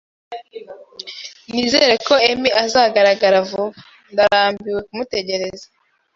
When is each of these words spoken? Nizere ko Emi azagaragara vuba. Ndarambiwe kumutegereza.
Nizere 1.51 1.93
ko 2.07 2.13
Emi 2.31 2.49
azagaragara 2.63 3.37
vuba. 3.49 3.77
Ndarambiwe 4.11 4.79
kumutegereza. 4.87 5.65